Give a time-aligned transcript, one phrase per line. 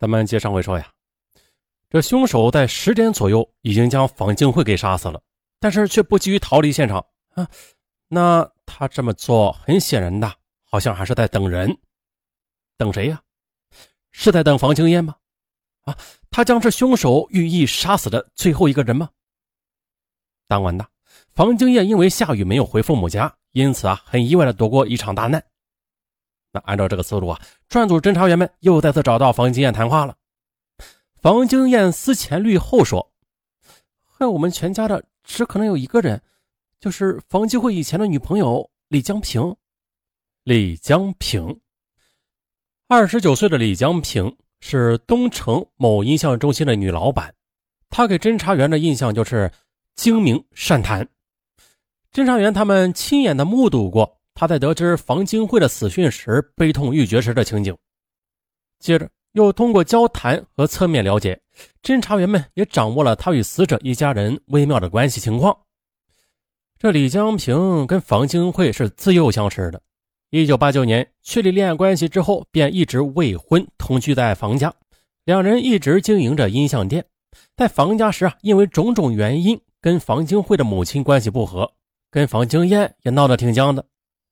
[0.00, 0.90] 咱们接上回说呀，
[1.90, 5.20] 这凶手在十点左右已经将房静慧给杀死了，
[5.60, 7.46] 但是却不急于逃离现场啊。
[8.08, 10.32] 那他这么做，很显然的，
[10.64, 11.76] 好像还是在等人。
[12.78, 13.20] 等谁呀？
[14.10, 15.14] 是在等房清燕吗？
[15.82, 15.94] 啊，
[16.30, 19.10] 他将是凶手寓意杀死的最后一个人吗？
[20.48, 20.88] 当晚的
[21.34, 25.44] 房清燕因为下雨没有回父母家，因此啊，很意外的躲过一场大难。
[26.52, 30.16] 那按照这个思路啊，专案组侦查员们又再次找到房金燕谈话了。
[31.22, 33.12] 房金燕思前虑后说
[34.04, 36.20] ：“害我们全家的只可能有一个人，
[36.80, 39.54] 就是房继会以前的女朋友李江平。
[40.42, 41.60] 李江平，
[42.88, 47.34] 二十九岁的李江平是东城某音像中心的女老板，
[47.90, 49.52] 她给侦查员的印象就是
[49.94, 51.08] 精明善谈。
[52.12, 57.76] 侦查员他们亲眼的目睹过。”他在得知房金慧的死讯时悲痛欲绝时的情景，
[58.78, 61.38] 接着又通过交谈和侧面了解，
[61.82, 65.54] 侦查员们也掌握了他与死者一家人微妙的关系情况。
[66.78, 69.82] 这李江平跟房金慧是自幼相识的，
[70.30, 74.72] 一九八九年确立恋爱关系之后，便一直未婚同居在房家，
[75.26, 77.04] 两人一直经营着音像店。
[77.58, 81.70] 在房家时啊，因为种种原因，跟房金慧的母亲关系不和，
[82.10, 83.84] 跟房金燕也闹得挺僵的。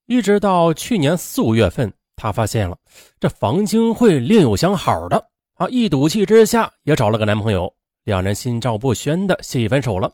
[0.08, 2.78] 一直到去年四五月份，他发现了
[3.20, 5.22] 这房金慧另有相好的
[5.56, 7.70] 啊，一赌气之下也找了个男朋友，
[8.04, 10.10] 两人心照不宣的协议分手了。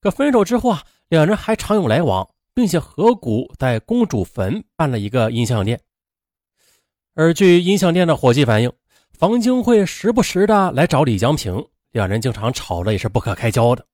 [0.00, 5.78] 可分手之后啊，两人还常有来往，并且合股在公主坟办了一个音像店。
[7.14, 8.72] 而据音像店的伙计反映，
[9.10, 13.84] 房金慧时不时的来找李江平，两人经常吵得也是不可开交的。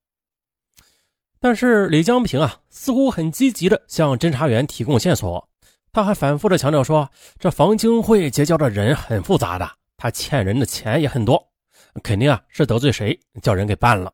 [1.41, 5.47] 但是李江平啊，似乎很积极的向侦查员提供线索。
[5.91, 7.09] 他还反复的强调说，
[7.39, 11.41] 这房金会结交的人很复杂的，他欠人的钱也很多，
[12.03, 14.13] 肯定啊是得罪谁，叫人给办了。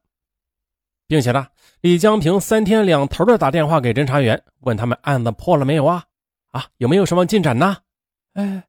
[1.07, 1.47] 并且呢，
[1.81, 6.03] 李江平三天两头的打电话给侦查员，问他们案子破了没有啊？
[6.51, 7.77] 啊，有没有什么进展呢？
[8.33, 8.63] 哎，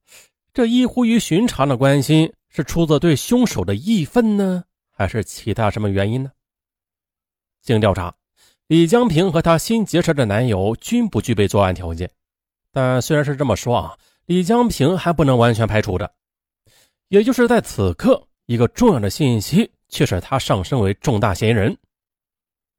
[0.53, 6.33] 这异乎于寻常的关心，是出自对凶手的义愤呢，还是其他什么原因呢？
[7.63, 8.15] 经调查。
[8.69, 12.11] 李江平和她新结识的男友均不具备作案条件，
[12.73, 16.13] 但虽然是这么说啊，李江平还不能完全排除的。
[17.09, 21.79] 也就是在此刻，一个重要的信息却使他上升为重大嫌疑人。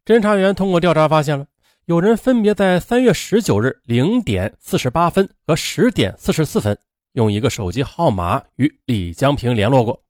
[0.04, 1.48] 侦查员通过调查发现了，
[1.86, 6.78] 有人分别在三月十九日零点四十八分和十点四十四分
[7.14, 10.04] 用一个手机号码与李江平联络过。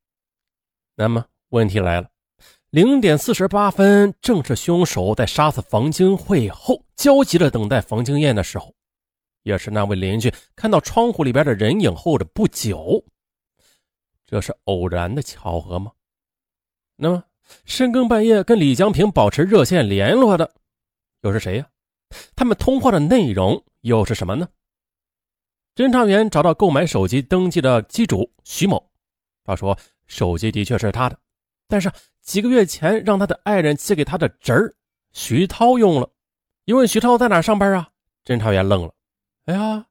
[0.96, 2.10] 那么问题来了。
[2.78, 8.72] 零点四十八分，正是凶手在杀死房金慧后焦急的等待房金燕的时候，
[9.42, 13.04] 也是那位邻居看到窗户里边的人影后的不久。
[14.28, 15.92] 这是偶然的巧合吗？
[16.98, 17.24] 那么
[17.66, 20.54] 深更半夜跟李江平保持热线联络的
[21.22, 21.68] 又是谁呀？
[22.36, 24.48] 他们通话的内容又是什么呢？
[25.74, 28.88] 侦查员找到购买手机登记的机主徐某，
[29.44, 31.18] 他说手机的确是他的。
[31.68, 31.92] 但是
[32.22, 34.74] 几个月前让他的爱人寄给他的侄儿
[35.14, 36.10] 徐涛用了，
[36.66, 37.90] 一问徐涛在哪上班啊？
[38.26, 38.94] 侦查员愣了。
[39.46, 39.86] 哎呀，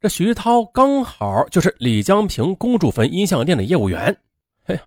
[0.00, 4.16] 这徐涛刚好就是李江平公主坟音像店的业务员。
[4.66, 4.82] 哎呀，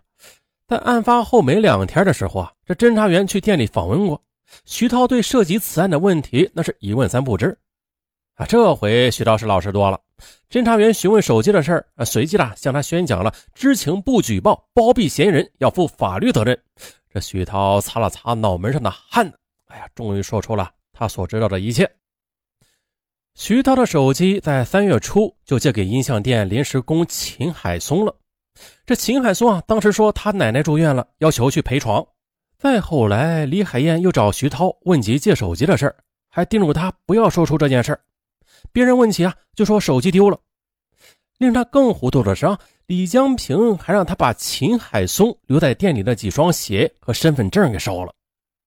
[0.67, 4.21] 在案发后没两天的时候啊，这侦查员去店里访问过
[4.65, 7.57] 徐涛，对涉及此案的问题那是一问三不知。
[8.35, 9.99] 啊，这回徐涛是老实多了。
[10.49, 16.59] 侦查员询问手机的事儿，啊，随即呢向他宣讲了知情不举报、包庇嫌疑人要负法律责任。
[17.11, 19.31] 这徐涛擦了擦脑门上的汗，
[19.67, 21.89] 哎呀，终于说出了他所知道的一切。
[23.35, 28.15] 徐涛的手机在三月初就借给音像店临时工秦海松了。
[28.85, 32.05] 这秦海松啊，当时说他奶奶住院了，要求去陪床。
[32.59, 35.95] 再后来，李海燕又找徐涛问及借手机的事儿，
[36.29, 37.99] 还叮嘱他不要说出这件事儿。
[38.71, 40.39] 别人问起啊，就说手机丢了。
[41.39, 48.13] 令他更糊涂的是啊，李江平还让他把秦海松留在店里的几双鞋和身份证给烧了，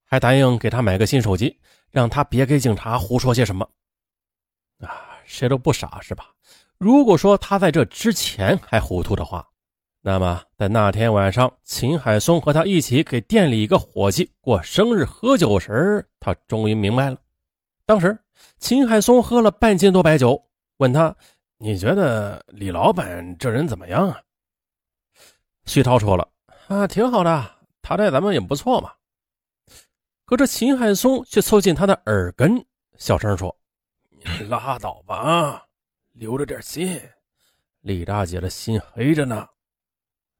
[0.04, 1.58] 还答应给他买个新手机，
[1.90, 3.66] 让他别给警察胡说些什么。
[4.80, 4.90] 啊，
[5.24, 6.26] 谁都不傻是吧？
[6.76, 9.46] 如果说他在这之前还糊涂的话，
[10.02, 17.16] 那么在那天晚上，秦海松和他一起给店里一个伙计过生日喝酒时，他终于明白了。
[17.86, 18.18] 当时。
[18.58, 20.42] 秦海松喝了半斤多白酒，
[20.76, 21.14] 问他
[21.56, 24.20] ：“你觉得李老板这人怎么样啊？”
[25.64, 26.28] 徐涛说了
[26.68, 27.50] ：“啊，挺好的，
[27.80, 28.92] 他待咱们也不错嘛。”
[30.24, 32.62] 可这秦海松却凑近他的耳根，
[32.98, 33.54] 小声说
[34.48, 35.66] ：“拉倒吧，
[36.12, 37.00] 留着点心。
[37.80, 39.46] 李大姐的心黑着呢。”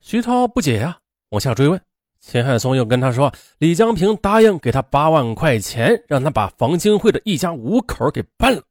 [0.00, 0.98] 徐涛不解呀，
[1.30, 1.80] 往下追问。
[2.20, 8.62] 秦汉松又跟他说，李江平答应给他八万块钱，让他把房金慧的一家五口给办了，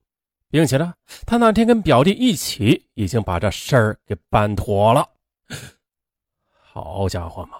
[0.50, 0.94] 并且呢，
[1.26, 5.08] 他那天跟表弟一起已经把这事儿给办妥了。
[6.50, 7.58] 好家伙嘛！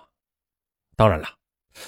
[0.98, 1.28] 当然了，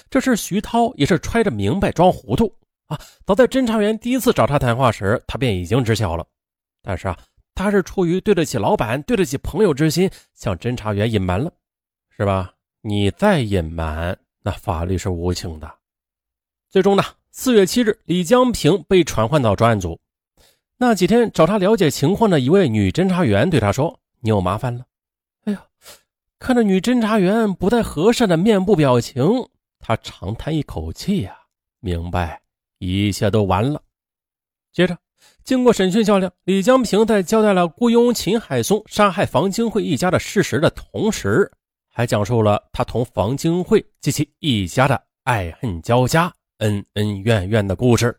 [0.10, 2.54] 这事徐涛也是揣着明白装糊涂
[2.88, 2.98] 啊。
[3.26, 6.26] 早在侦查员第一次找他谈话时，他便已经知晓了。
[6.82, 7.18] 但是啊，
[7.54, 11.52] 他是出于对得起老板、对得起朋友之心，向侦查员隐瞒了，
[12.10, 12.54] 是吧？
[12.82, 15.70] 你再隐瞒，那法律是无情的。
[16.70, 20.00] 最终呢，四月七日，李江平被传唤到专案组。
[20.78, 24.86] 那几天找他了解情况的一位女侦查员对他说：“你有麻烦了。”
[25.46, 25.66] 哎呀，
[26.38, 29.26] 看着女侦查员不太和善的面部表情，
[29.80, 31.36] 他长叹一口气呀，
[31.80, 32.42] 明白
[32.78, 33.82] 一切都完了。
[34.72, 34.96] 接着，
[35.44, 41.52] 经过审讯较量，李江平在交代了雇佣秦海松杀害房金慧一家的事实的同时，
[41.98, 48.16] 还讲述了他同房金慧及其一家的爱恨交加、恩恩怨怨的故事。